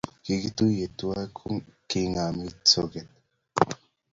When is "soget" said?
2.71-3.09